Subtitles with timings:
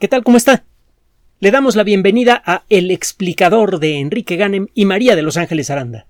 [0.00, 0.24] ¿Qué tal?
[0.24, 0.64] ¿Cómo está?
[1.38, 5.70] Le damos la bienvenida a El explicador de Enrique Ganem y María de Los Ángeles
[5.70, 6.08] Aranda.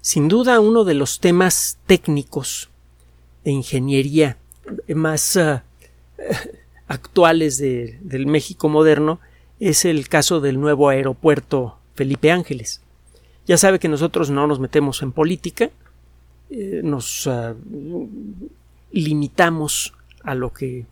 [0.00, 2.70] Sin duda uno de los temas técnicos
[3.44, 4.38] de ingeniería
[4.88, 5.60] más uh,
[6.88, 9.20] actuales de, del México moderno
[9.60, 12.80] es el caso del nuevo aeropuerto Felipe Ángeles.
[13.46, 15.70] Ya sabe que nosotros no nos metemos en política,
[16.48, 17.28] eh, nos
[18.92, 20.86] limitamos a lo que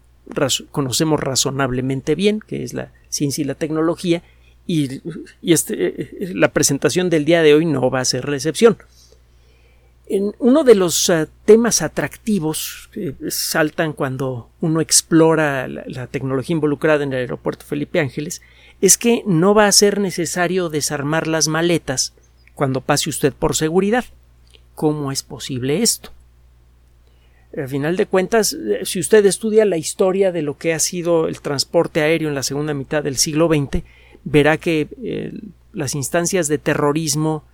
[0.70, 4.22] conocemos razonablemente bien, que es la ciencia y la tecnología,
[4.66, 5.00] y,
[5.42, 8.78] este, eh, la presentación del día de hoy no va a ser la excepción.
[10.38, 17.12] Uno de los uh, temas atractivos que saltan cuando uno explora la, tecnología involucrada en
[17.12, 18.40] el aeropuerto Felipe Ángeles
[18.80, 22.14] es que no va a ser necesario desarmar las maletas
[22.54, 24.04] cuando pase usted por seguridad.
[24.76, 26.12] ¿Cómo es posible esto?
[27.56, 31.26] Al final de cuentas, eh, si usted estudia la historia de lo que ha sido
[31.26, 33.82] el transporte aéreo en la segunda mitad del siglo XX,
[34.24, 35.32] verá que eh,
[35.72, 37.44] las instancias de terrorismo,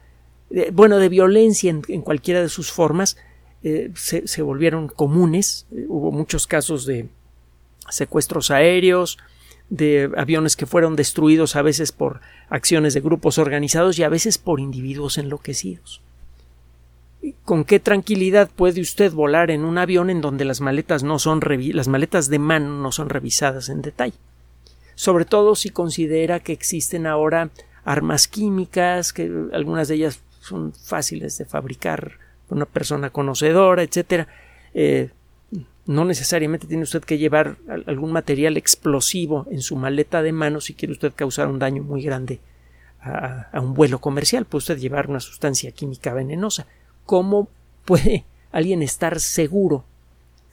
[0.72, 3.16] bueno, de violencia en, cualquiera de sus formas,
[3.62, 5.66] eh, se, volvieron comunes.
[5.88, 7.08] hubo muchos casos de
[7.88, 9.18] secuestros aéreos,
[9.70, 14.36] de aviones que fueron destruidos a veces por acciones de grupos organizados y a veces
[14.36, 16.02] por individuos enloquecidos
[17.44, 21.40] con qué tranquilidad puede usted volar en un avión en donde las maletas no son
[21.72, 24.16] las maletas de mano no son revisadas en detalle.
[24.94, 27.50] Sobre todo si considera que existen ahora
[27.84, 32.12] armas químicas, que algunas de ellas son fáciles de fabricar
[32.48, 34.26] por una persona conocedora, etcétera.
[34.74, 35.10] Eh,
[35.86, 37.56] no necesariamente tiene usted que llevar
[37.86, 42.02] algún material explosivo en su maleta de mano si quiere usted causar un daño muy
[42.02, 42.40] grande
[43.00, 44.44] a, a un vuelo comercial.
[44.44, 46.66] Puede usted llevar una sustancia química venenosa
[47.12, 47.50] cómo
[47.84, 49.84] puede alguien estar seguro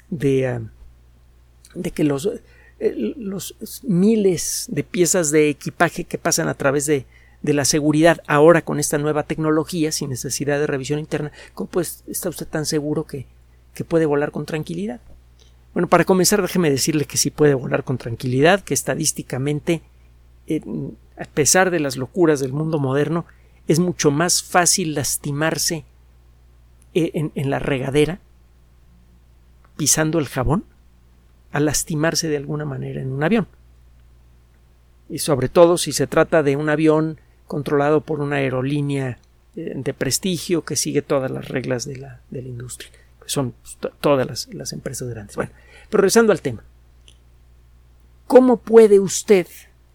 [0.09, 0.67] de, uh,
[1.73, 2.29] de que los,
[2.81, 7.05] eh, los, miles de piezas de equipaje que pasan a través de,
[7.43, 12.03] de, la seguridad ahora con esta nueva tecnología sin necesidad de revisión interna, ¿cómo pues
[12.07, 13.25] está usted tan seguro que,
[13.73, 14.99] que puede volar con tranquilidad?
[15.73, 19.81] Bueno, para comenzar, déjeme decirle que sí puede volar con tranquilidad, que estadísticamente,
[21.17, 23.25] a pesar de las locuras del mundo moderno,
[23.69, 25.85] es mucho más fácil lastimarse
[26.93, 28.19] en, en la regadera
[29.79, 30.65] pisando el jabón
[31.51, 33.47] a lastimarse de alguna manera en un avión.
[35.07, 39.19] Y sobre todo si se trata de un avión controlado por una aerolínea
[39.55, 42.91] eh, de prestigio que sigue todas las reglas de la, industria.
[43.25, 43.53] Son
[44.01, 45.35] todas las, las, empresas grandes.
[45.35, 45.51] Bueno,
[45.89, 46.63] pero regresando al tema.
[48.27, 49.47] ¿Cómo puede usted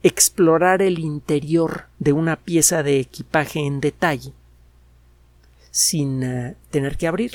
[0.03, 4.32] explorar el interior de una pieza de equipaje en detalle
[5.74, 7.32] sin uh, tener que abrir.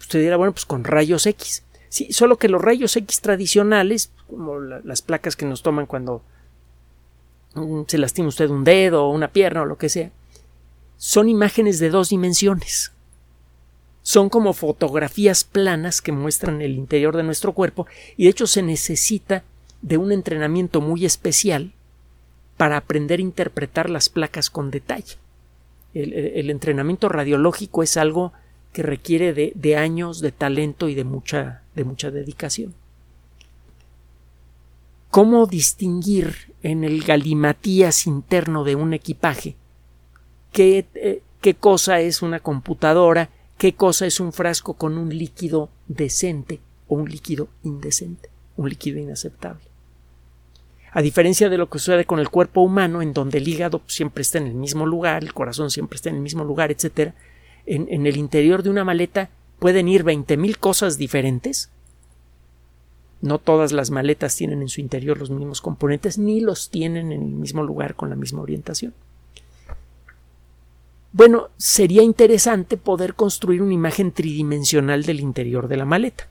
[0.00, 1.64] Usted dirá, bueno, pues con rayos X.
[1.90, 6.22] Sí, solo que los rayos X tradicionales, como la, las placas que nos toman cuando
[7.54, 10.10] um, se lastima usted un dedo o una pierna o lo que sea,
[10.96, 12.92] son imágenes de dos dimensiones.
[14.00, 17.86] Son como fotografías planas que muestran el interior de nuestro cuerpo
[18.16, 19.44] y de hecho se necesita
[19.82, 21.74] de un entrenamiento muy especial
[22.56, 25.18] para aprender a interpretar las placas con detalle
[26.02, 28.32] el, entrenamiento radiológico es algo
[28.72, 32.74] que requiere de, de, años de talento y de mucha, de mucha dedicación.
[35.10, 39.56] ¿Cómo distinguir en el galimatías interno de un equipaje
[40.52, 45.70] qué, eh, qué cosa es una computadora, qué cosa es un frasco con un líquido
[45.88, 49.75] decente o un líquido indecente, un líquido inaceptable?
[50.96, 54.22] A diferencia de lo que sucede con el cuerpo humano, en donde el hígado siempre
[54.22, 57.12] está en el mismo lugar, el corazón siempre está en el mismo lugar, etc.,
[57.66, 61.68] en, en el interior de una maleta pueden ir 20.000 cosas diferentes.
[63.20, 67.24] No todas las maletas tienen en su interior los mismos componentes, ni los tienen en
[67.24, 68.94] el mismo lugar con la misma orientación.
[71.12, 76.26] Bueno, sería interesante poder construir una imagen tridimensional del interior de la maleta.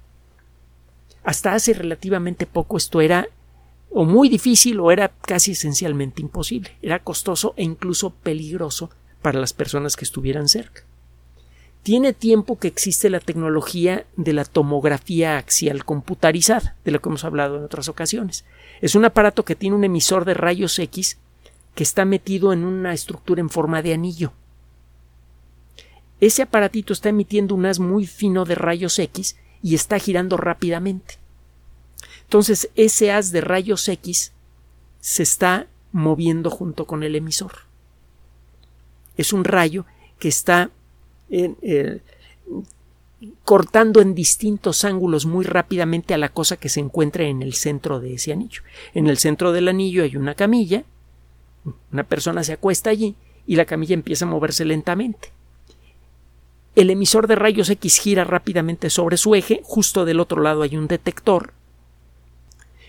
[1.23, 3.27] Hasta hace relativamente poco esto era
[3.97, 6.75] o muy difícil o era casi esencialmente imposible.
[6.81, 8.89] Era costoso e incluso peligroso
[9.21, 10.83] para las personas que estuvieran cerca.
[11.81, 17.23] Tiene tiempo que existe la tecnología de la tomografía axial computarizada, de la que hemos
[17.23, 18.43] hablado en otras ocasiones.
[18.81, 21.17] Es un aparato que tiene un emisor de rayos X
[21.73, 24.33] que está metido en una estructura en forma de anillo.
[26.19, 31.17] Ese aparatito está emitiendo un haz muy fino de rayos X y está girando rápidamente.
[32.35, 34.33] Entonces ese haz de rayos X
[34.99, 37.59] se está moviendo junto con el emisor.
[39.15, 39.85] Es un rayo
[40.19, 40.69] que está
[41.29, 42.01] eh,
[43.45, 48.01] cortando en distintos ángulos muy rápidamente a la cosa que se encuentre en el centro
[48.01, 48.63] de ese anillo.
[48.93, 50.83] En el centro del anillo hay una camilla,
[51.93, 53.15] una persona se acuesta allí
[53.47, 55.31] y la camilla empieza a moverse lentamente.
[56.75, 60.75] El emisor de rayos X gira rápidamente sobre su eje, justo del otro lado hay
[60.75, 61.53] un detector.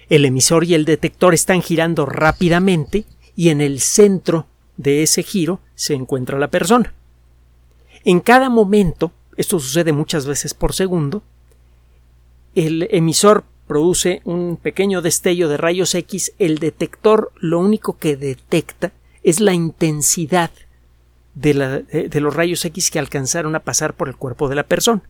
[0.08, 3.05] El emisor y el detector están girando rápidamente
[3.35, 6.94] y en el centro de ese giro se encuentra la persona.
[8.05, 11.23] En cada momento, esto sucede muchas veces por segundo,
[12.55, 18.93] el emisor produce un pequeño destello de rayos X, el detector lo único que detecta
[19.23, 20.50] es la intensidad
[21.35, 25.03] de, los rayos X que alcanzaron a pasar por el cuerpo de la persona.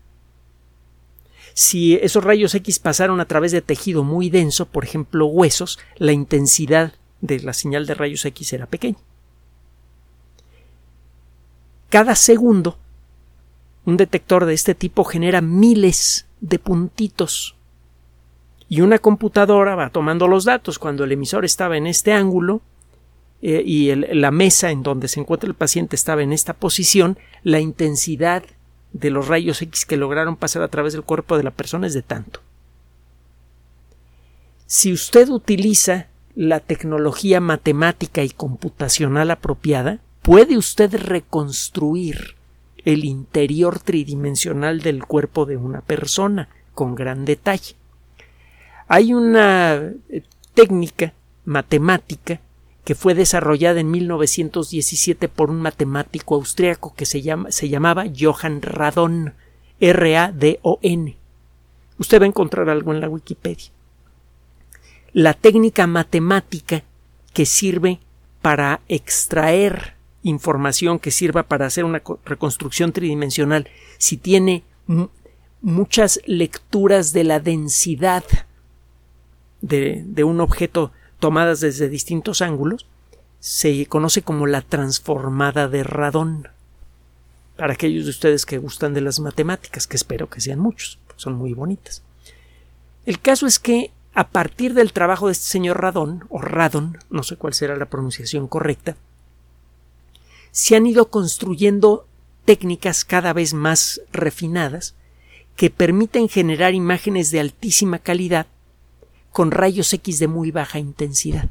[1.58, 6.12] Si esos rayos X pasaron a través de tejido muy denso, por ejemplo huesos, la
[6.12, 6.92] intensidad
[7.22, 8.98] de la señal de rayos X era pequeña.
[11.88, 12.76] Cada segundo,
[13.86, 17.56] un detector de este tipo genera miles de puntitos
[18.68, 20.78] y una computadora va tomando los datos.
[20.78, 22.60] Cuando el emisor estaba en este ángulo,
[23.40, 27.60] eh, y la mesa en donde se encuentra el paciente estaba en esta posición, la
[27.60, 28.44] intensidad
[28.98, 31.94] de los rayos X que lograron pasar a través del cuerpo de la persona es
[31.94, 32.40] de tanto.
[34.66, 42.36] Si usted utiliza la tecnología matemática y computacional apropiada, puede usted reconstruir
[42.84, 47.74] el interior tridimensional del cuerpo de una persona con gran detalle.
[48.88, 50.22] Hay una eh,
[50.54, 51.12] técnica
[51.44, 52.40] matemática
[52.86, 58.62] que fue desarrollada en 1917 por un matemático austriaco que se, llama, se llamaba Johann
[58.62, 59.34] Radon,
[59.80, 61.16] R-A-D-O-N.
[61.98, 63.72] Usted va a encontrar algo en la Wikipedia.
[65.12, 66.84] La técnica matemática
[67.32, 67.98] que sirve
[68.40, 73.68] para extraer información que sirva para hacer una reconstrucción tridimensional,
[73.98, 74.62] si tiene
[75.60, 78.22] muchas lecturas de la densidad
[79.60, 82.86] de, de un objeto tomadas desde distintos ángulos,
[83.40, 86.48] se conoce como la transformada de Radón.
[87.56, 91.34] Para aquellos de ustedes que gustan de las matemáticas, que espero que sean muchos, son
[91.34, 92.02] muy bonitas.
[93.06, 97.22] El caso es que a partir del trabajo de este señor Radón, o Radon, no
[97.22, 98.96] sé cuál será la pronunciación correcta,
[100.50, 102.06] se han ido construyendo
[102.46, 104.94] técnicas cada vez más refinadas
[105.54, 108.46] que permiten generar imágenes de altísima calidad
[109.36, 111.50] con rayos X de muy baja intensidad.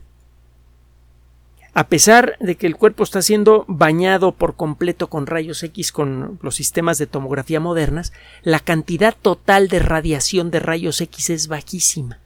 [1.75, 6.39] A pesar de que el cuerpo está siendo bañado por completo con rayos X con
[6.41, 8.11] los sistemas de tomografía modernas,
[8.41, 12.17] la cantidad total de radiación de rayos X es bajísima,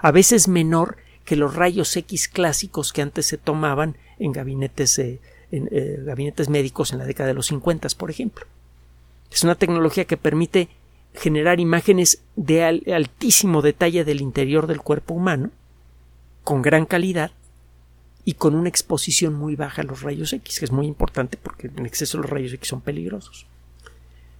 [0.00, 5.20] a veces menor que los rayos X clásicos que antes se tomaban en gabinetes, en,
[5.52, 8.46] eh, gabinetes médicos en la década de los 50, por ejemplo.
[9.30, 10.70] Es una tecnología que permite
[11.14, 15.50] generar imágenes de altísimo detalle del interior del cuerpo humano,
[16.42, 17.30] con gran calidad
[18.24, 21.68] y con una exposición muy baja a los rayos X, que es muy importante porque
[21.74, 23.46] en exceso los rayos X son peligrosos.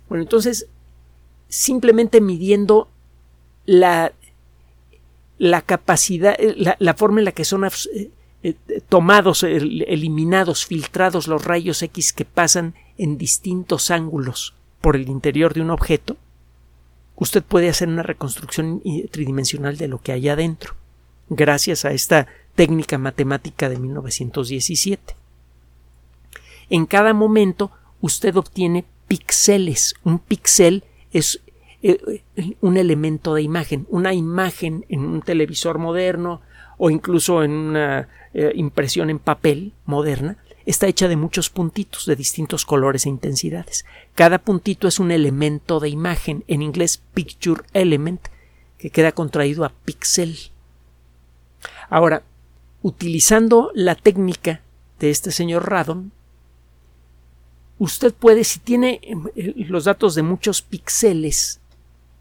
[0.09, 0.67] Bueno, entonces,
[1.49, 2.89] simplemente midiendo
[3.67, 4.13] la,
[5.39, 8.11] la capacidad, la, la, forma en la que son eh,
[8.43, 8.55] eh,
[8.89, 15.63] tomados, eliminados, filtrados los rayos X que pasan en distintos ángulos por el interior de
[15.63, 16.17] un objeto,
[17.17, 20.75] usted puede hacer una reconstrucción tridimensional de lo que hay adentro,
[21.29, 25.17] gracias a esta técnica matemática de 1917.
[26.71, 29.95] En cada momento usted obtiene píxeles.
[30.05, 31.41] Un píxel es
[31.83, 32.23] eh,
[32.61, 33.87] un elemento de imagen.
[33.91, 36.41] Una imagen en un televisor moderno
[36.79, 42.17] o incluso en una eh, impresión en papel moderna está hecha de muchos puntitos de
[42.17, 43.85] distintos colores e intensidades.
[44.15, 48.21] Cada puntito es un elemento de imagen, en inglés picture element,
[48.79, 50.39] que queda contraído a pixel.
[51.91, 52.23] Ahora,
[52.83, 54.63] utilizando la técnica
[55.01, 56.13] de este señor Radon,
[57.79, 61.61] usted puede, si tiene eh, los datos de muchos píxeles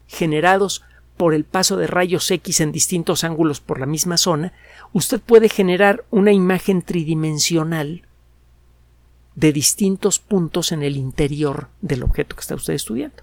[0.06, 0.82] generados
[1.16, 4.52] por el paso de rayos X en distintos ángulos por la misma zona,
[4.92, 8.02] usted puede generar una imagen tridimensional
[9.34, 13.22] de distintos puntos en el interior del objeto que está usted estudiando.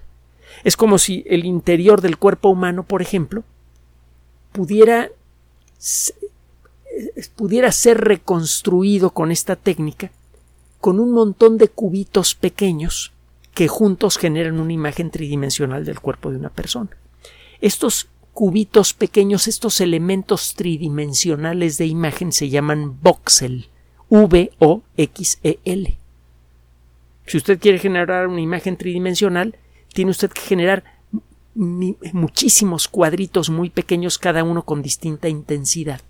[0.64, 3.44] Es como si el interior del cuerpo humano, por ejemplo,
[4.52, 5.10] pudiera,
[7.36, 10.10] pudiera ser reconstruido con esta técnica
[10.82, 13.12] con un montón de cubitos pequeños
[13.54, 16.90] que juntos generan una imagen tridimensional del cuerpo de una persona.
[17.60, 23.68] Estos cubitos pequeños, estos elementos tridimensionales de imagen se llaman voxel,
[24.08, 25.98] V-O-X-E-L.
[27.26, 29.56] Si usted quiere generar una imagen tridimensional,
[29.92, 30.84] tiene usted que generar
[31.54, 36.00] muchísimos cuadritos muy pequeños, cada uno con distinta intensidad.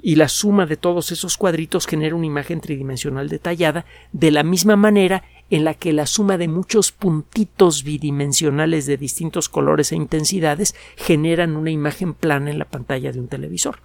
[0.00, 4.76] Y la suma de todos esos cuadritos genera una imagen tridimensional detallada, de la misma
[4.76, 10.74] manera en la que la suma de muchos puntitos bidimensionales de distintos colores e intensidades
[10.96, 13.80] generan una imagen plana en la pantalla de un televisor.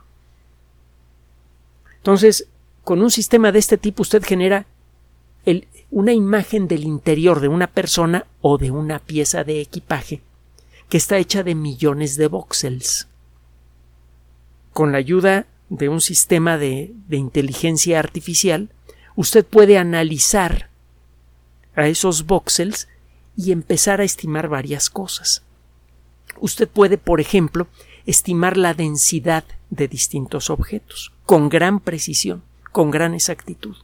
[1.98, 2.48] Entonces,
[2.84, 4.66] con un sistema de este tipo usted genera
[5.92, 10.22] una imagen del interior de una persona o de una pieza de equipaje
[10.90, 13.08] que está hecha de millones de voxels.
[14.74, 18.70] Con la ayuda de un sistema de, de inteligencia artificial,
[19.16, 20.70] usted puede analizar
[21.76, 22.88] a esos voxels
[23.36, 25.44] y empezar a estimar varias cosas.
[26.40, 27.68] Usted puede, por ejemplo,
[28.06, 33.78] estimar la densidad de distintos objetos con gran precisión, con gran exactitud.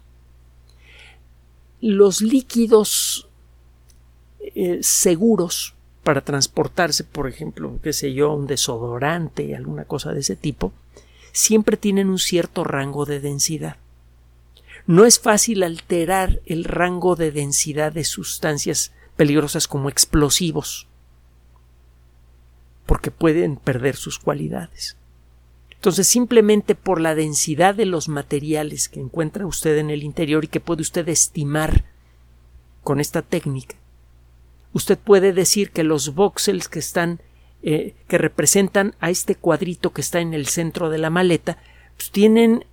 [1.87, 3.29] Los líquidos
[4.39, 10.35] eh, seguros para transportarse, por ejemplo, qué sé yo, un desodorante, alguna cosa de ese
[10.35, 10.73] tipo,
[11.31, 13.77] siempre tienen un cierto rango de densidad.
[14.87, 20.87] No es fácil alterar el rango de densidad de sustancias peligrosas como explosivos,
[22.87, 24.97] porque pueden perder sus cualidades.
[25.85, 30.47] Entonces, simplemente por la densidad de los materiales que encuentra usted en el interior y
[30.47, 31.83] que puede usted estimar
[32.83, 33.75] con esta técnica,
[34.73, 37.21] usted puede decir que los voxels que están
[37.61, 41.59] eh, que representan a este cuadrito que está en el centro de la maleta
[41.95, 42.65] pues tienen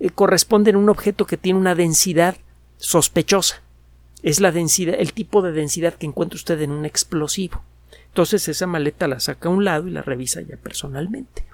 [0.00, 2.38] eh, corresponden a un objeto que tiene una densidad
[2.78, 3.60] sospechosa.
[4.22, 7.62] Es la densidad, el tipo de densidad que encuentra usted en un explosivo.
[8.06, 11.47] Entonces esa maleta la saca a un lado y la revisa ya personalmente.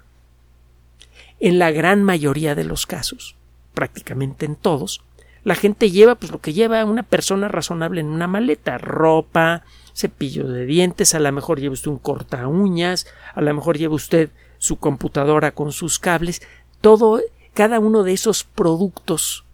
[1.40, 3.36] En la gran mayoría de los casos,
[3.74, 5.02] prácticamente en todos,
[5.42, 9.64] la gente lleva pues lo que lleva una persona razonable en una maleta, ropa,
[9.94, 13.94] cepillo de dientes, a lo mejor lleva usted un corta uñas, a lo mejor lleva
[13.94, 16.40] usted su computadora con sus cables,
[16.80, 17.20] todo
[17.52, 19.44] cada uno de esos productos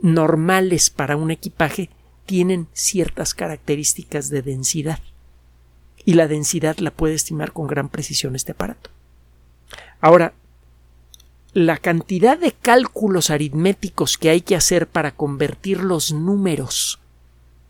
[0.00, 1.90] normales para un equipaje
[2.24, 5.00] tienen ciertas características de densidad
[6.04, 8.90] y la densidad la puede estimar con gran precisión este aparato.
[10.00, 10.32] Ahora,
[11.58, 17.00] la cantidad de cálculos aritméticos que hay que hacer para convertir los números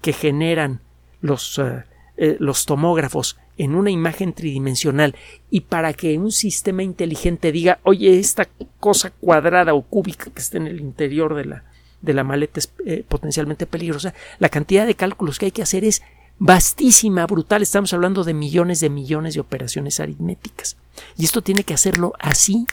[0.02, 0.80] que generan
[1.22, 1.84] los, eh,
[2.18, 5.16] eh, los tomógrafos en una imagen tridimensional
[5.50, 8.46] y para que un sistema inteligente diga, oye, esta
[8.78, 11.64] cosa cuadrada o cúbica que está en el interior de la,
[12.02, 15.86] de la maleta es eh, potencialmente peligrosa, la cantidad de cálculos que hay que hacer
[15.86, 16.02] es
[16.38, 17.62] vastísima, brutal.
[17.62, 20.76] Estamos hablando de millones de millones de operaciones aritméticas.
[21.16, 22.66] Y esto tiene que hacerlo así,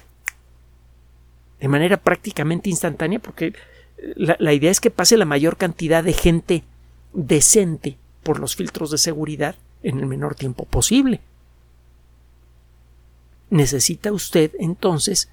[1.65, 3.55] de manera prácticamente instantánea, porque
[3.97, 6.63] la, la idea es que pase la mayor cantidad de gente
[7.11, 11.21] decente por los filtros de seguridad en el menor tiempo posible.
[13.49, 15.27] Necesita usted entonces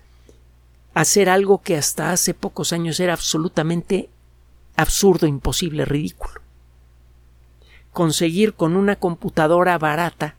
[0.94, 4.08] hacer algo que hasta hace pocos años era absolutamente
[4.74, 6.40] absurdo, imposible, ridículo.
[7.92, 10.36] Conseguir con una computadora barata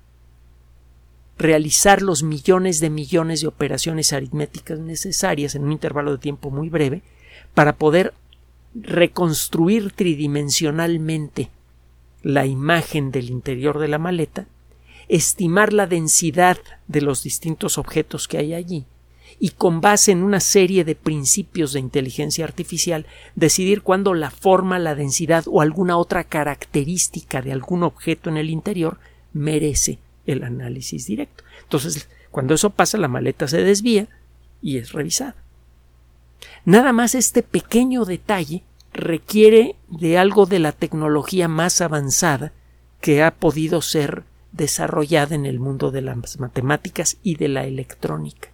[1.38, 6.70] realizar los millones de millones de operaciones aritméticas necesarias en un intervalo de tiempo muy
[6.70, 7.02] breve
[7.54, 8.14] para poder
[8.76, 11.50] reconstruir tridimensionalmente
[12.22, 14.48] la imagen del interior de la maleta,
[15.10, 18.86] estimar la densidad de los distintos objetos que hay allí
[19.40, 24.80] y con base en una serie de principios de inteligencia artificial decidir cuándo la forma,
[24.80, 29.00] la densidad o alguna otra característica de algún objeto en el interior
[29.34, 31.44] merece el análisis directo.
[31.64, 34.08] Entonces, cuando eso pasa, la maleta se desvía
[34.62, 35.36] y es revisada.
[36.66, 38.64] Nada más este pequeño detalle
[38.94, 42.54] requiere de algo de la tecnología más avanzada
[43.02, 48.50] que ha podido ser desarrollada en el mundo de las matemáticas y de la electrónica.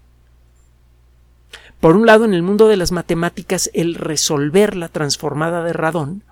[1.80, 6.24] Por un lado, en el mundo de las matemáticas, el resolver la transformada de Radón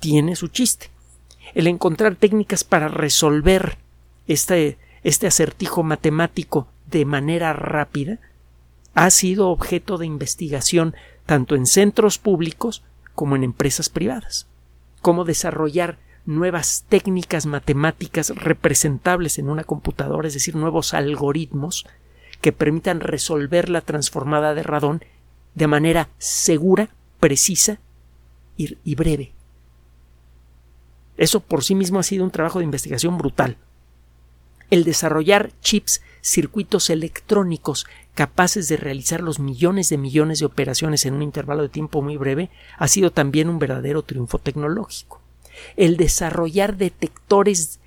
[0.00, 0.90] tiene su chiste.
[1.54, 3.78] El encontrar técnicas para resolver
[4.26, 8.18] este, este acertijo matemático de manera rápida
[8.94, 10.94] ha sido objeto de investigación
[11.26, 12.82] tanto en centros públicos
[13.14, 14.46] como en empresas privadas.
[15.02, 21.86] Cómo desarrollar nuevas técnicas matemáticas representables en una computadora, es decir, nuevos algoritmos
[22.40, 25.04] que permitan resolver la transformada de Radón
[25.54, 26.90] de manera segura,
[27.20, 27.78] precisa
[28.56, 29.32] y, y breve.
[31.16, 33.56] Eso por sí mismo ha sido un trabajo de investigación brutal.
[34.70, 41.14] El desarrollar chips, circuitos electrónicos capaces de realizar los millones de millones de operaciones en
[41.14, 45.20] un intervalo de tiempo muy breve, ha sido también un verdadero triunfo tecnológico.
[45.76, 47.78] El desarrollar detectores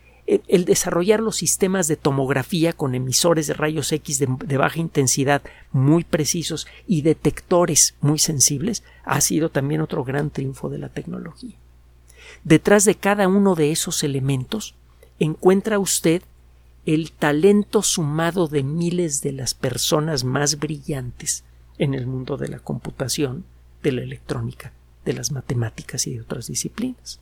[0.48, 6.03] el desarrollar los sistemas de tomografía con emisores de rayos X de, baja intensidad muy
[6.03, 11.55] precisos y detectores muy sensibles ha sido también otro gran triunfo de la tecnología.
[12.43, 14.75] Detrás de cada uno de esos elementos
[15.19, 16.21] encuentra usted
[16.86, 21.43] el talento sumado de miles de las personas más brillantes
[21.77, 23.45] en el mundo de la computación,
[23.83, 24.74] de la electrónica,
[25.05, 27.19] de las matemáticas y de otras disciplinas.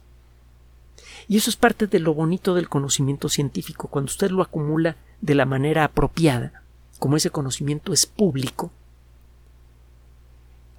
[1.28, 3.88] Y eso es parte de lo bonito del conocimiento científico.
[3.88, 6.64] Cuando usted lo acumula de la manera apropiada,
[7.00, 8.72] como ese conocimiento es público,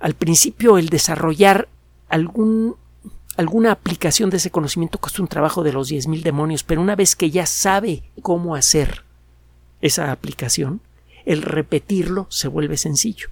[0.01, 1.69] al principio el desarrollar
[2.09, 2.77] algún,
[3.39, 7.17] alguna aplicación de ese conocimiento cuesta un trabajo de los 10.000 demonios, pero una vez
[7.17, 9.05] que ya sabe cómo hacer
[9.81, 10.83] esa aplicación,
[11.25, 13.29] el repetirlo se vuelve sencillo.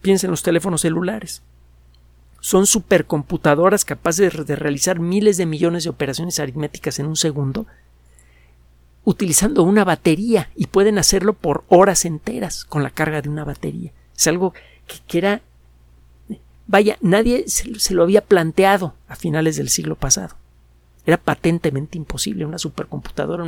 [0.00, 1.42] Piensa en los teléfonos celulares
[2.42, 7.66] son supercomputadoras capaces de, realizar miles de millones de operaciones aritméticas en un segundo
[9.04, 13.92] utilizando una batería y pueden hacerlo por horas enteras con la carga de una batería.
[14.16, 14.54] Es algo
[15.06, 15.40] que, era
[16.72, 20.34] vaya, nadie se, lo había planteado a finales del siglo pasado.
[21.04, 23.44] Era patentemente imposible una supercomputadora,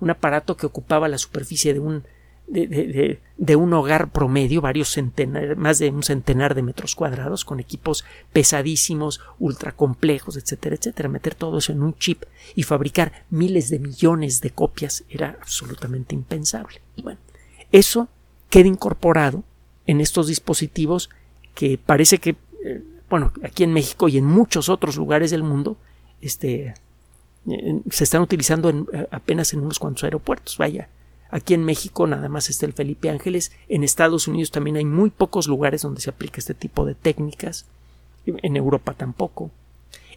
[0.00, 2.02] un aparato que ocupaba la superficie de un
[2.46, 8.04] de, un hogar promedio, varios centenares, más de un centenar de metros cuadrados, con equipos
[8.32, 11.08] pesadísimos, ultra complejos, etcétera, etcétera.
[11.08, 12.24] Meter todo eso en un chip
[12.54, 16.80] y fabricar miles de millones de copias era absolutamente impensable.
[17.02, 17.20] Bueno,
[17.70, 18.08] eso
[18.50, 19.44] queda incorporado
[19.86, 21.10] en estos dispositivos
[21.54, 25.76] que parece que, eh, bueno, aquí en México y en muchos otros lugares del mundo,
[26.20, 26.74] este,
[27.48, 30.56] eh, se están utilizando en, apenas en unos cuantos aeropuertos.
[30.58, 30.88] Vaya,
[31.32, 33.52] Aquí en México nada más está el Felipe Ángeles.
[33.66, 37.64] En Estados Unidos también hay muy pocos lugares donde se aplica este tipo de técnicas.
[38.26, 39.50] En Europa tampoco.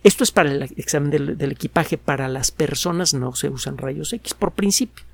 [0.04, 1.98] Esto es para el examen del, equipaje.
[1.98, 5.06] Para las personas no se usan rayos X por principio.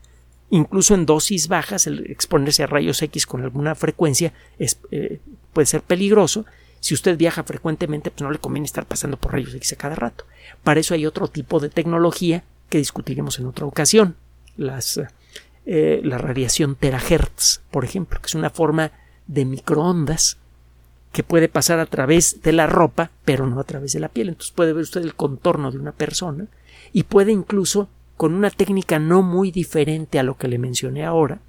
[0.50, 5.20] Incluso en dosis bajas, el exponerse a rayos X con alguna frecuencia es, eh,
[5.54, 6.46] puede ser peligroso.
[6.82, 9.96] Si usted viaja frecuentemente, pues no le conviene estar pasando por rayos X a cada
[9.96, 10.26] rato.
[10.64, 14.16] Para eso hay otro tipo de tecnología que discutiremos en otra ocasión.
[14.58, 15.00] Las
[15.66, 18.92] eh, la radiación terahertz, por ejemplo, que es una forma
[19.28, 20.38] de microondas
[21.12, 24.30] que puede pasar a través de la ropa, pero no a través de la piel.
[24.30, 26.48] Entonces puede ver usted el contorno de una persona
[26.94, 31.40] y puede incluso, con una técnica no muy diferente a lo que le mencioné ahora,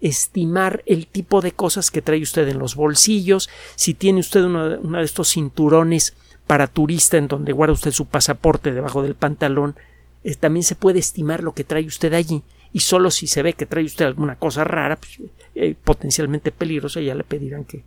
[0.00, 4.68] estimar el tipo de cosas que trae usted en los bolsillos, si tiene usted uno,
[4.68, 6.14] de estos cinturones
[6.46, 9.76] para turista en donde guarda usted su pasaporte debajo del pantalón,
[10.24, 13.54] eh, también se puede estimar lo que trae usted allí y solo si se ve
[13.54, 15.20] que trae usted alguna cosa rara, pues,
[15.54, 17.82] eh, potencialmente peligrosa, ya le pedirán que,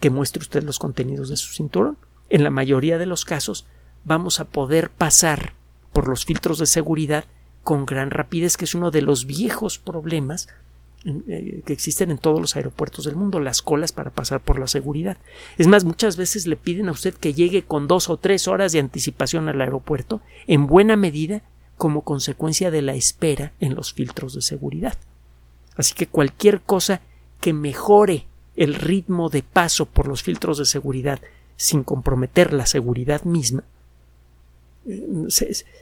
[0.00, 1.96] que muestre usted los contenidos de su cinturón.
[2.28, 3.66] En la mayoría de los casos
[4.04, 5.52] vamos a poder pasar
[5.92, 7.24] por los filtros de seguridad
[7.62, 10.48] con gran rapidez, que es uno de los viejos problemas
[11.06, 14.66] eh, que existen en todos los aeropuertos del mundo, las colas para pasar por la
[14.66, 15.16] seguridad.
[15.56, 18.72] Es más, muchas veces le piden a usted que llegue con dos o tres horas
[18.72, 21.42] de anticipación al aeropuerto, en buena medida
[21.76, 24.98] como consecuencia de la espera en los filtros de seguridad.
[25.76, 27.02] Así que cualquier cosa
[27.40, 31.20] que mejore el ritmo de paso por los filtros de seguridad
[31.56, 33.62] sin comprometer la seguridad misma,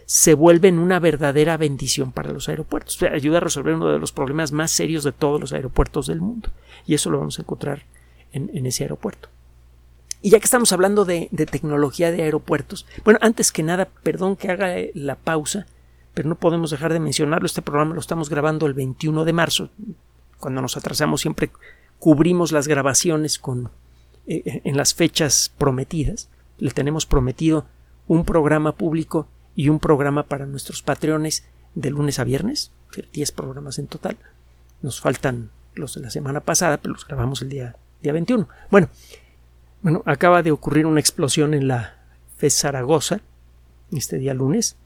[0.06, 3.02] se, vuelve en una verdadera bendición para los aeropuertos.
[3.02, 6.50] ayuda a resolver uno de los problemas más serios de todos los aeropuertos del mundo.
[6.86, 7.84] Y eso lo vamos a encontrar
[8.32, 9.28] en, ese aeropuerto.
[10.22, 14.50] Y ya que estamos hablando de, tecnología de aeropuertos, bueno, antes que nada, perdón que
[14.50, 15.66] haga la pausa,
[16.14, 17.46] pero no podemos dejar de mencionarlo.
[17.46, 19.70] Este programa lo estamos grabando el 21 de marzo.
[20.38, 21.50] Cuando nos atrasamos siempre
[21.98, 23.70] cubrimos las grabaciones con,
[24.26, 26.28] eh, en las fechas prometidas.
[26.58, 27.66] Le tenemos prometido
[28.06, 32.72] un programa público y un programa para nuestros patreones de lunes a viernes,
[33.12, 34.16] 10 programas en total.
[34.82, 38.48] Nos faltan los de la semana pasada, pero los grabamos el día, día 21.
[38.70, 38.88] Bueno,
[39.82, 41.96] bueno, acaba de ocurrir una explosión en la
[42.36, 43.20] FES Zaragoza,
[43.92, 44.76] este día lunes,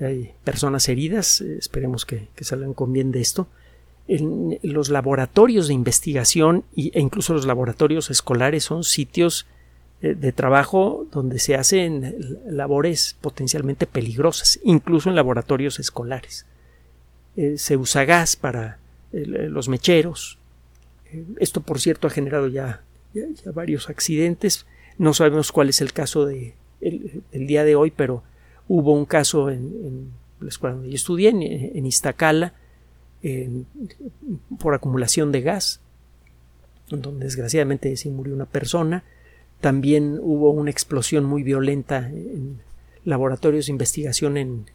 [0.00, 3.48] hay personas heridas, eh, esperemos que, salgan con bien de esto.
[4.06, 9.46] En los laboratorios de investigación e incluso los laboratorios escolares son sitios
[10.00, 16.46] de trabajo donde se hacen labores potencialmente peligrosas, incluso en laboratorios escolares.
[17.36, 18.78] Eh, se usa gas para
[19.12, 20.38] los mecheros.
[21.40, 22.82] esto, por cierto, ha generado ya,
[23.52, 24.66] varios accidentes.
[24.98, 28.22] No sabemos cuál es el caso de, el día de hoy, pero
[28.68, 32.52] Hubo un caso en, la escuela donde yo estudié, en, Iztacala,
[34.58, 35.80] por acumulación de gas,
[36.90, 39.04] donde desgraciadamente sí murió una persona.
[39.60, 42.60] También hubo una explosión muy violenta en
[43.04, 44.66] laboratorios de investigación en,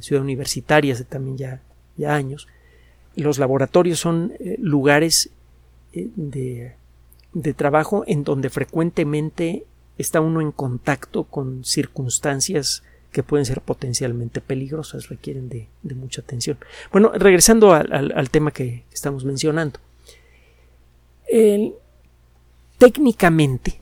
[0.00, 1.62] Ciudad Universitaria hace también ya,
[1.96, 2.48] ya años,
[3.14, 5.30] los laboratorios son eh, lugares
[5.92, 6.74] eh, de,
[7.32, 9.64] de trabajo en donde frecuentemente
[9.96, 16.58] está uno en contacto con circunstancias que pueden ser potencialmente peligrosas, requieren de, mucha atención.
[16.90, 19.78] Bueno, regresando al, tema que estamos mencionando.
[22.78, 23.80] técnicamente,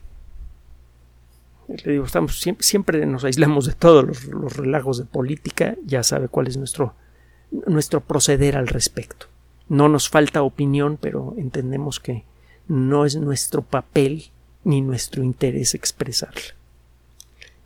[1.68, 6.28] le digo, estamos, siempre, nos aislamos de todos los, los, relajos de política, ya sabe
[6.28, 6.94] cuál es nuestro,
[7.66, 9.26] nuestro proceder al respecto.
[9.68, 12.24] No nos falta opinión, pero entendemos que
[12.68, 14.30] no es nuestro papel
[14.64, 16.54] ni nuestro interés expresarla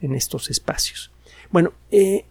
[0.00, 1.10] en estos espacios.
[1.50, 2.24] Bueno, eh,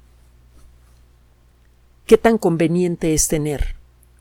[2.05, 3.75] ¿qué tan conveniente es tener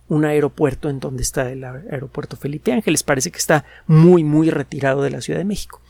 [0.09, 3.03] un aeropuerto en donde está el aeropuerto Felipe Ángeles?
[3.03, 5.81] Parece que está muy, muy retirado de la Ciudad de México.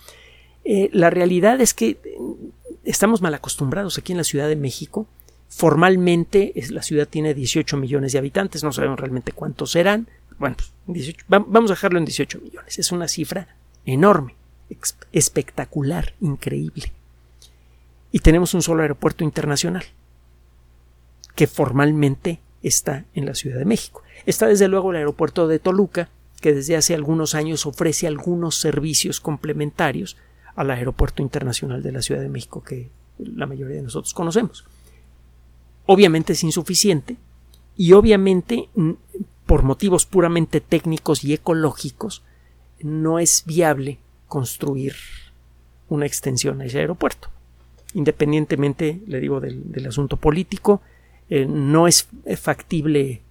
[0.65, 2.19] Eh, la realidad es que eh,
[2.85, 5.07] estamos mal acostumbrados aquí en la Ciudad de México.
[5.49, 10.07] Formalmente la ciudad tiene 18 millones de habitantes, no sabemos realmente cuántos serán.
[10.39, 12.79] Bueno, pues, vamos a dejarlo en 18 millones.
[12.79, 13.49] Es una cifra
[13.85, 14.37] enorme,
[15.13, 16.93] espectacular, increíble
[18.13, 19.85] y tenemos un solo aeropuerto internacional
[21.35, 24.03] que formalmente está en la Ciudad de México.
[24.27, 29.21] Está desde luego el aeropuerto de Toluca, que desde hace algunos años ofrece algunos servicios
[29.21, 30.17] complementarios
[30.55, 34.65] al aeropuerto internacional de la Ciudad de México que la mayoría de nosotros conocemos.
[35.87, 37.17] Obviamente es insuficiente
[37.77, 38.69] y obviamente
[39.47, 42.23] por motivos puramente técnicos y ecológicos
[42.81, 44.95] no es viable construir
[45.89, 47.31] una extensión a ese aeropuerto
[47.95, 50.81] independientemente, le digo, del, asunto político,
[51.29, 53.23] eh, no es factible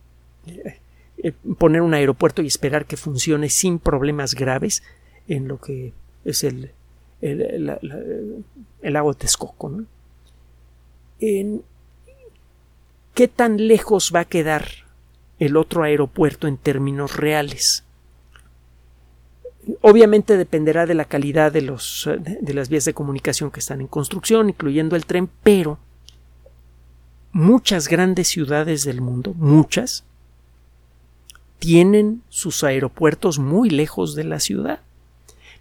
[0.47, 0.79] eh,
[1.17, 4.83] eh, poner un aeropuerto y esperar que funcione sin problemas graves
[5.27, 5.93] en lo que
[6.25, 6.71] es el,
[7.21, 9.83] el, lago de Texcoco.
[11.19, 11.61] ¿Qué
[13.27, 14.67] tan lejos va a quedar
[15.39, 17.83] el otro aeropuerto en términos reales?
[19.81, 23.87] Obviamente dependerá de la calidad de, los, de las vías de comunicación que están en
[23.87, 25.77] construcción, incluyendo el tren, pero
[27.31, 30.05] muchas grandes ciudades del mundo, muchas,
[31.59, 34.79] tienen sus aeropuertos muy lejos de la ciudad.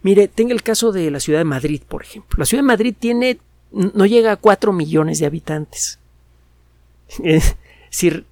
[0.03, 2.37] Mire, tenga el caso de la ciudad de Madrid, por ejemplo.
[2.39, 3.39] La ciudad de Madrid tiene,
[3.73, 5.99] no llega a cuatro millones de habitantes.
[7.25, 7.57] Es
[7.91, 8.27] decir,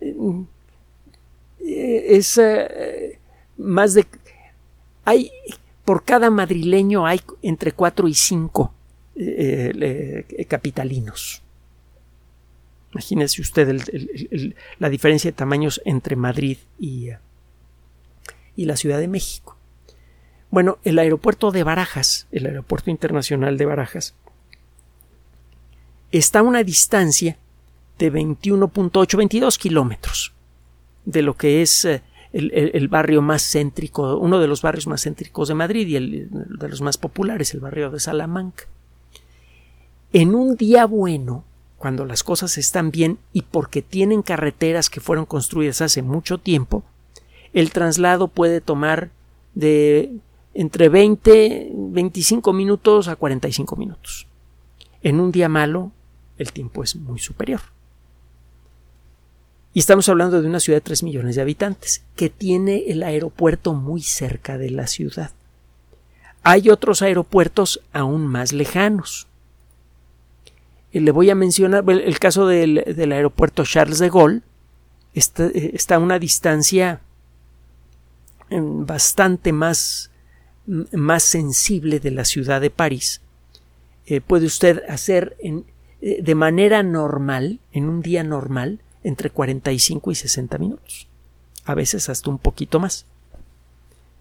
[0.00, 0.14] eh,
[2.08, 3.18] es eh,
[3.58, 4.06] más de
[5.04, 5.30] hay
[5.84, 8.72] por cada madrileño hay entre cuatro y cinco
[9.16, 11.42] eh, eh, capitalinos.
[12.92, 13.82] Imagínese usted
[14.78, 17.10] la diferencia de tamaños entre Madrid y,
[18.56, 19.57] y la Ciudad de México.
[20.50, 24.14] Bueno, el aeropuerto de Barajas, el aeropuerto internacional de Barajas,
[26.10, 27.36] está a una distancia
[27.98, 30.32] de 21.8, 22 kilómetros
[31.04, 35.48] de lo que es eh, el, barrio más céntrico, uno de los barrios más céntricos
[35.48, 38.64] de Madrid y de los más populares, el barrio de Salamanca.
[40.12, 41.44] En un día bueno,
[41.78, 46.84] cuando las cosas están bien y porque tienen carreteras que fueron construidas hace mucho tiempo,
[47.52, 49.10] el traslado puede tomar
[49.54, 50.12] de
[50.58, 54.26] entre 20, 25 minutos a 45 minutos.
[55.04, 55.92] En un día malo,
[56.36, 57.60] el tiempo es muy superior.
[59.72, 63.72] Y estamos hablando de una ciudad de 3 millones de habitantes, que tiene el aeropuerto
[63.72, 65.30] muy cerca de la ciudad.
[66.42, 69.28] Hay otros aeropuertos aún más lejanos.
[70.92, 74.42] Eh, le voy a mencionar el caso del, aeropuerto Charles de Gaulle.
[75.14, 77.00] Está, está, a una distancia
[78.50, 80.07] mm, bastante más,
[80.92, 83.22] más sensible de la ciudad de París.
[84.06, 90.14] Eh, puede usted hacer eh, de manera normal, en un día normal, entre 45 y
[90.14, 91.08] 60 minutos,
[91.64, 93.06] a veces hasta un poquito más.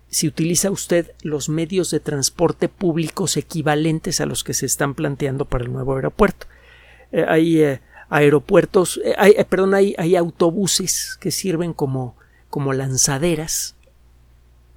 [0.10, 5.46] Si utiliza usted los medios de transporte públicos equivalentes a los que se están planteando
[5.46, 6.48] para el nuevo aeropuerto,
[7.12, 7.80] eh, hay
[8.10, 12.16] aeropuertos, hay, perdón, hay, hay, autobuses que sirven como,
[12.50, 13.76] como lanzaderas,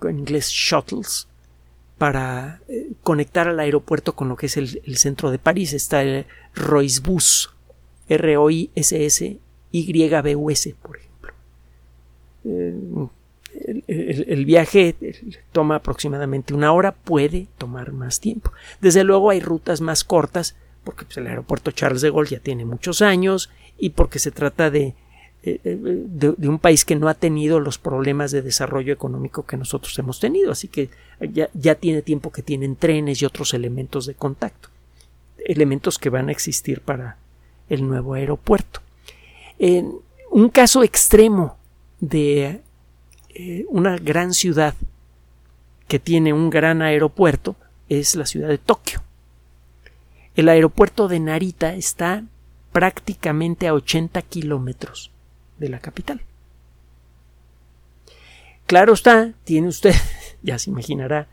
[0.03, 1.29] en inglés shuttles,
[2.01, 2.63] para
[3.03, 5.75] conectar al aeropuerto con lo que es el, centro de París.
[5.75, 7.51] Está el Roisbus,
[8.09, 9.39] R-O-I-S-S
[9.71, 11.35] YBUS, por ejemplo.
[12.47, 12.75] Eh,
[13.87, 14.97] el, viaje
[15.53, 18.51] toma aproximadamente una hora, puede tomar más tiempo.
[18.81, 22.65] Desde luego hay rutas más cortas, porque pues, el aeropuerto Charles de Gaulle ya tiene
[22.65, 24.95] muchos años y porque se trata de,
[25.43, 29.59] eh, eh, de, un país que no ha tenido los problemas de desarrollo económico que
[29.59, 30.51] nosotros hemos tenido.
[30.51, 30.89] Así que
[31.21, 34.69] ya, ya tiene tiempo que tienen trenes y otros elementos de contacto.
[35.39, 37.17] Elementos que van a existir para
[37.69, 38.83] el nuevo aeropuerto
[40.31, 41.57] Un caso extremo
[42.01, 42.61] de
[43.31, 44.75] eh, una gran ciudad
[45.89, 47.57] que tiene un gran aeropuerto
[47.89, 49.03] es la ciudad de Tokio.
[50.37, 52.25] El aeropuerto de Narita está
[52.73, 55.11] prácticamente a 80 kilómetros
[55.59, 56.23] de la capital.
[58.67, 59.95] Claro está, tiene usted,
[60.42, 61.29] ya se imaginará,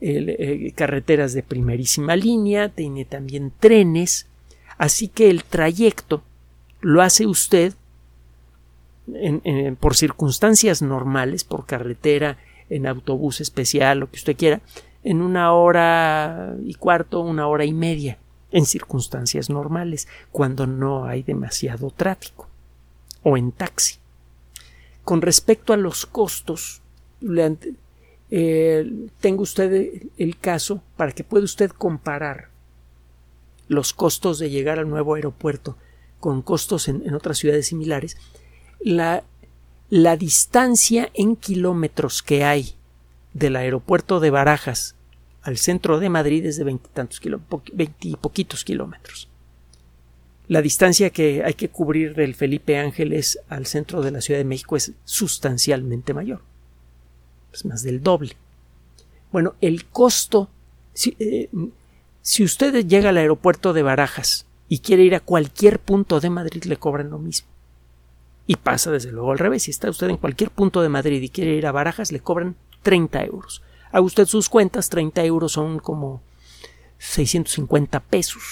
[0.00, 4.26] eh, carreteras de primerísima línea, tiene también trenes,
[4.76, 6.22] así que el trayecto
[6.80, 7.74] lo hace usted
[9.80, 12.38] por circunstancias normales, por carretera,
[12.70, 14.60] en autobús especial, lo que usted quiera,
[15.02, 18.18] en una hora y cuarto, una hora y media,
[18.50, 22.48] en circunstancias normales, cuando no hay demasiado tráfico,
[23.22, 23.98] o en taxi.
[25.04, 26.80] Con respecto a los costos,
[28.36, 32.48] eh, tengo usted el caso para que pueda usted comparar
[33.68, 35.76] los costos de llegar al nuevo aeropuerto
[36.18, 38.16] con costos en, otras ciudades similares.
[38.80, 39.22] La,
[40.18, 42.74] distancia en kilómetros que hay
[43.34, 44.96] del aeropuerto de Barajas
[45.42, 49.28] al centro de Madrid es de veintitantos y poquitos kilómetros.
[50.48, 54.44] La distancia que hay que cubrir del Felipe Ángeles al centro de la Ciudad de
[54.44, 56.40] México es sustancialmente mayor.
[57.54, 58.36] Es más del doble.
[59.32, 60.50] Bueno, el costo.
[60.92, 61.48] Si, eh,
[62.20, 66.64] si usted llega al aeropuerto de Barajas y quiere ir a cualquier punto de Madrid,
[66.64, 67.48] le cobran lo mismo.
[68.46, 69.62] Y pasa desde luego al revés.
[69.62, 72.56] Si está usted en cualquier punto de Madrid y quiere ir a Barajas, le cobran
[72.82, 73.62] 30 euros.
[73.90, 76.20] Haga usted sus cuentas, 30 euros son como
[76.98, 78.42] 650 pesos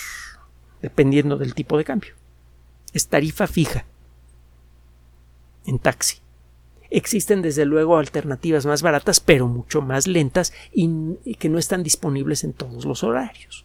[0.81, 2.15] dependiendo del tipo de cambio.
[2.93, 3.85] Es tarifa fija
[5.65, 6.22] en taxi.
[6.94, 12.44] Existen desde luego alternativas más baratas, pero mucho más lentas y, que no están disponibles
[12.44, 13.64] en todos los horarios.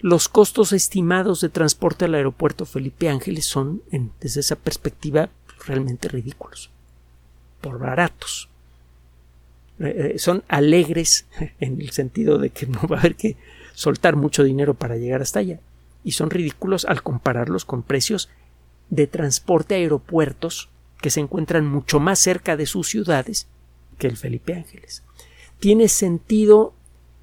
[0.00, 3.82] Los costos estimados de transporte al aeropuerto Felipe Ángeles son,
[4.20, 5.28] desde esa perspectiva,
[5.66, 6.70] realmente ridículos,
[7.60, 8.48] por baratos.
[9.80, 11.26] Eh, eh, son alegres
[11.60, 13.36] en el sentido de que no va a haber que
[13.74, 15.60] soltar mucho dinero para llegar hasta allá
[16.04, 18.30] y son ridículos al compararlos con precios
[18.90, 20.68] de transporte a aeropuertos
[21.00, 23.48] que se encuentran mucho más cerca de sus ciudades
[23.98, 25.02] que el Felipe Ángeles.
[25.58, 26.74] Tiene sentido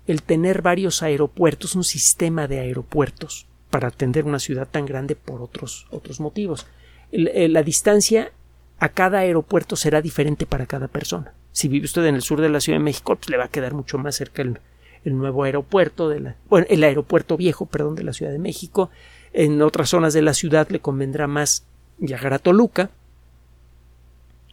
[0.08, 5.42] el tener varios aeropuertos, un sistema de aeropuertos para atender una ciudad tan grande por
[5.42, 6.66] otros, otros motivos.
[7.12, 8.32] La distancia
[8.80, 11.34] a cada aeropuerto será diferente para cada persona.
[11.52, 13.50] Si vive usted en el sur de la Ciudad de México, pues le va a
[13.50, 14.60] quedar mucho más cerca el,
[15.04, 18.92] el nuevo aeropuerto de la, bueno, el aeropuerto viejo, perdón, de la Ciudad de México.
[19.40, 21.64] En otras zonas de la ciudad le convendrá más
[22.00, 22.90] llegar a Toluca.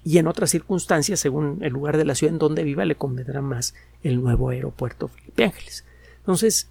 [0.04, 3.40] Y en otras circunstancias, según el lugar de la ciudad en donde viva, le convendrá
[3.40, 5.86] más el nuevo aeropuerto Felipe Ángeles.
[6.18, 6.68] Entonces,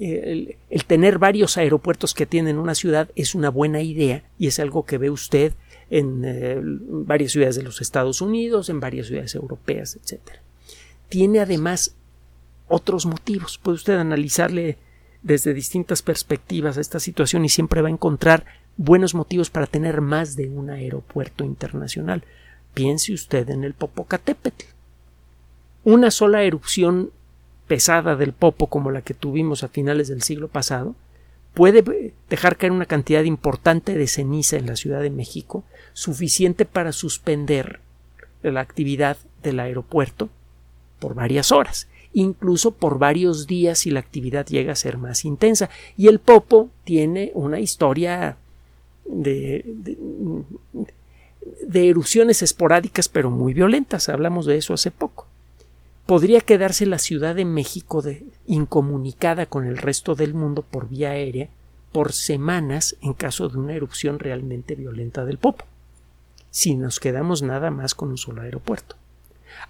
[0.00, 4.58] el, el, tener varios aeropuertos que tienen una ciudad es una buena idea y es
[4.58, 5.52] algo que ve usted
[5.88, 10.20] en eh, varias ciudades de los Estados Unidos, en varias ciudades europeas, etc.
[11.08, 11.94] Tiene además
[12.66, 13.56] otros motivos.
[13.58, 14.78] Puede usted analizarle
[15.22, 18.44] desde distintas perspectivas a esta situación y siempre va a encontrar
[18.76, 22.24] buenos motivos para tener más de un aeropuerto internacional.
[22.74, 24.64] Piense usted en el Popocatépetl.
[25.84, 27.10] Una sola erupción
[27.68, 30.94] pesada del Popo como la que tuvimos a finales del siglo pasado
[31.54, 36.92] puede dejar caer una cantidad importante de ceniza en la Ciudad de México, suficiente para
[36.92, 37.80] suspender
[38.42, 40.30] la actividad del aeropuerto
[40.98, 45.70] por varias horas incluso por varios días si la actividad llega a ser más intensa.
[45.96, 48.36] Y el Popo tiene una historia
[49.04, 49.64] de,
[51.66, 54.08] de, erupciones esporádicas pero muy violentas.
[54.08, 55.26] Hablamos de eso hace poco.
[56.06, 61.10] Podría quedarse la Ciudad de México de, incomunicada con el resto del mundo por vía
[61.10, 61.48] aérea
[61.92, 65.66] por semanas en caso de una erupción realmente violenta del Popo,
[66.50, 68.96] si nos quedamos nada más con un solo aeropuerto.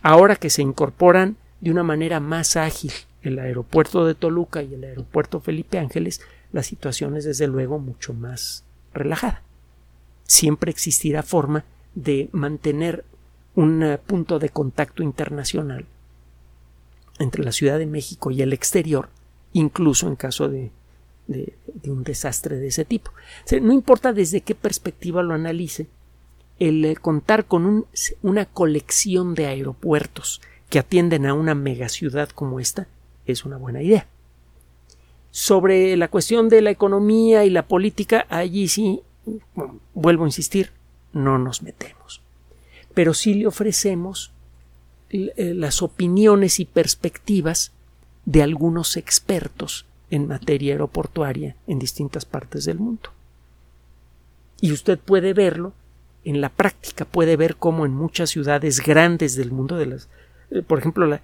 [0.03, 4.83] Ahora que se incorporan de una manera más ágil el aeropuerto de Toluca y el
[4.83, 6.21] aeropuerto Felipe Ángeles,
[6.53, 9.43] la situación es desde luego mucho más relajada.
[10.25, 13.05] Siempre existirá forma de mantener
[13.55, 15.87] un eh, punto de contacto internacional
[17.21, 19.09] entre la Ciudad de México y el exterior,
[19.53, 20.73] incluso en caso de,
[21.87, 23.13] un desastre de ese tipo.
[23.61, 25.87] no importa desde qué perspectiva lo analice,
[26.59, 27.87] el eh, contar con
[28.23, 30.41] una colección de aeropuertos
[30.73, 32.89] que atienden a una megaciudad como esta
[33.27, 34.07] es una buena idea.
[35.31, 39.03] Sobre la cuestión de la economía y la política, allí sí,
[39.93, 40.71] vuelvo a insistir,
[41.13, 42.23] no nos metemos.
[42.95, 44.33] Pero sí le ofrecemos
[45.11, 47.73] eh, las opiniones y perspectivas
[48.25, 53.11] de algunos expertos en materia aeroportuaria en distintas partes del mundo.
[54.63, 55.75] Y usted puede verlo
[56.25, 60.09] en la práctica, puede ver cómo en muchas ciudades grandes del mundo, de las,
[60.67, 61.23] por ejemplo, la,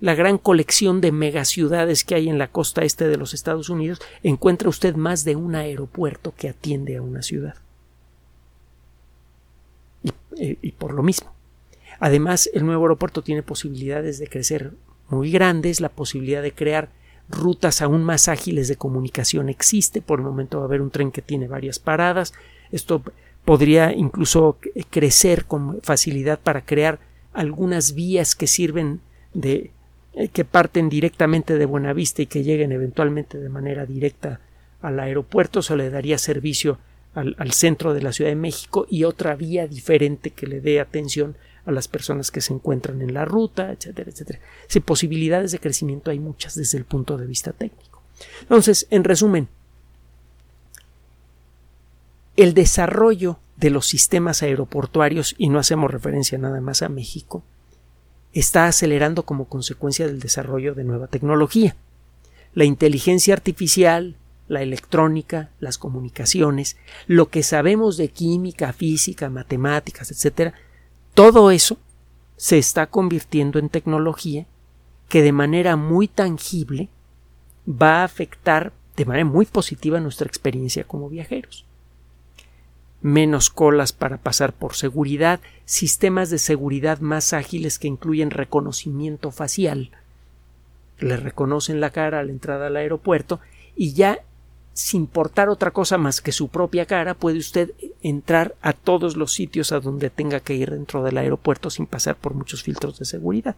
[0.00, 4.00] la gran colección de megaciudades que hay en la costa este de los Estados Unidos,
[4.22, 7.56] encuentra usted más de un aeropuerto que atiende a una ciudad.
[10.36, 11.32] Y, y, por lo mismo.
[11.98, 14.72] Además, el nuevo aeropuerto tiene posibilidades de crecer
[15.08, 16.90] muy grandes, la posibilidad de crear
[17.28, 20.00] rutas aún más ágiles de comunicación existe.
[20.00, 22.32] Por el momento va a haber un tren que tiene varias paradas.
[22.70, 23.02] Esto
[23.44, 24.58] podría incluso
[24.90, 27.00] crecer con facilidad para crear
[27.38, 29.00] algunas vías que sirven
[29.32, 29.70] de
[30.14, 34.40] eh, que parten directamente de Buenavista y que lleguen eventualmente de manera directa
[34.82, 36.78] al aeropuerto, se le daría servicio
[37.14, 40.80] al, al, centro de la Ciudad de México y otra vía diferente que le dé
[40.80, 44.40] atención a las personas que se encuentran en la ruta, etcétera, etcétera.
[44.66, 48.02] Si posibilidades de crecimiento hay muchas desde el punto de vista técnico.
[48.42, 49.46] Entonces, en resumen,
[52.34, 57.42] el desarrollo de los sistemas aeroportuarios, y no hacemos referencia nada más a México,
[58.32, 61.74] está acelerando como consecuencia del desarrollo de nueva tecnología.
[62.54, 64.16] La inteligencia artificial,
[64.46, 70.54] la electrónica, las comunicaciones, lo que sabemos de química, física, matemáticas, etc.,
[71.14, 71.78] todo eso
[72.36, 74.46] se está convirtiendo en tecnología
[75.08, 76.90] que de manera muy tangible
[77.68, 81.67] va a afectar de manera muy positiva nuestra experiencia como viajeros
[83.00, 89.90] menos colas para pasar por seguridad, sistemas de seguridad más ágiles que incluyen reconocimiento facial.
[90.98, 93.40] Le reconocen la cara a la entrada al aeropuerto
[93.76, 94.20] y ya
[94.72, 99.32] sin portar otra cosa más que su propia cara puede usted entrar a todos los
[99.32, 103.04] sitios a donde tenga que ir dentro del aeropuerto sin pasar por muchos filtros de
[103.04, 103.56] seguridad.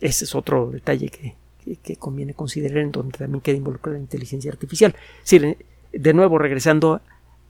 [0.00, 1.34] Ese es otro detalle que,
[1.76, 4.94] que, conviene considerar en donde también queda involucrada la inteligencia artificial.
[5.92, 7.02] de nuevo, regresando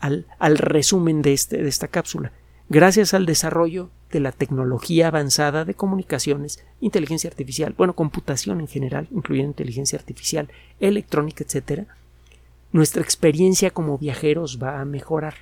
[0.03, 2.33] al, resumen de, este, de esta cápsula.
[2.69, 9.09] Gracias al desarrollo de la tecnología avanzada de comunicaciones, inteligencia artificial, bueno, computación en general,
[9.11, 10.49] incluyendo inteligencia artificial,
[10.81, 11.87] electrónica, etc.,
[12.73, 15.35] nuestra experiencia como viajeros va a mejorar.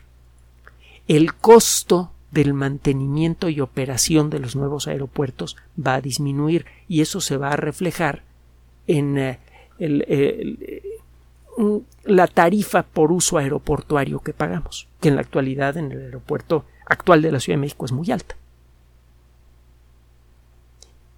[1.06, 7.20] El costo del mantenimiento y operación de los nuevos aeropuertos va a disminuir y eso
[7.20, 8.24] se va a reflejar
[8.86, 9.38] en eh,
[9.78, 10.04] el,
[12.04, 17.22] la tarifa por uso aeroportuario que pagamos, que en la actualidad en el aeropuerto actual
[17.22, 18.36] de la Ciudad de México es muy alta.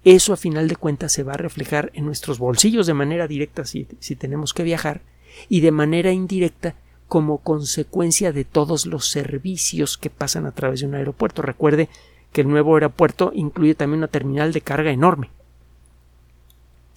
[0.03, 3.63] Eso a final de cuentas se va a reflejar en nuestros bolsillos de manera directa
[3.63, 5.01] si, si tenemos que viajar
[5.47, 6.75] y de manera indirecta
[7.07, 11.41] como consecuencia de todos los servicios que pasan a través de un aeropuerto.
[11.41, 11.87] Recuerde
[12.33, 15.29] que el nuevo aeropuerto incluye también una terminal de carga enorme.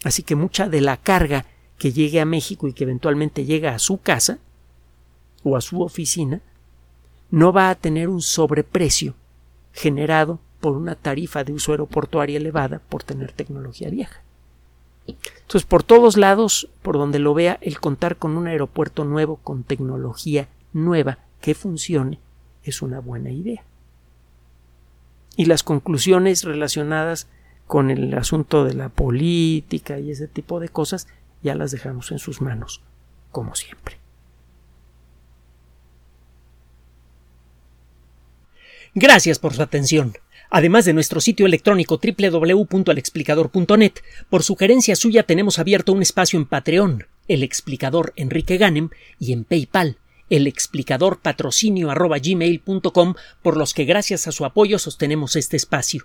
[0.03, 1.47] Así que mucha de la carga
[1.79, 4.39] que llegue a México y que eventualmente llega a su casa
[5.43, 6.41] o a su oficina,
[7.31, 9.15] no va a tener un sobreprecio
[9.73, 14.23] generado por una tarifa de uso aeroportuaria elevada por tener tecnología vieja.
[15.07, 19.63] Entonces, por todos lados, por donde lo vea, el contar con un aeropuerto nuevo, con
[19.63, 22.19] tecnología nueva que funcione,
[22.65, 23.63] es una buena idea.
[25.37, 27.29] Y las conclusiones relacionadas
[27.67, 31.07] con el asunto de la política y ese tipo de cosas
[31.47, 32.83] ya las dejamos en sus manos,
[33.31, 33.99] como siempre.
[38.95, 40.15] Gracias por su atención.
[40.51, 43.93] Además de nuestro sitio electrónico www.alexplicador.net,
[44.29, 49.45] por sugerencia suya tenemos abierto un espacio en Patreon, el explicador Enrique Ganem, y en
[49.45, 51.93] PayPal, el explicador patrocinio
[53.43, 56.05] por los que gracias a su apoyo sostenemos este espacio.